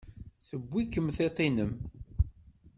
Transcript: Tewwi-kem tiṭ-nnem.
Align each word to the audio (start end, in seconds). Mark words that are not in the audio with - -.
Tewwi-kem 0.47 1.07
tiṭ-nnem. 1.17 1.73